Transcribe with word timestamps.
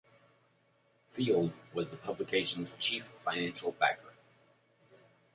Field 1.09 1.53
was 1.75 1.91
the 1.91 1.97
publication's 1.97 2.73
chief 2.79 3.05
financial 3.23 3.71
backer. 3.73 4.15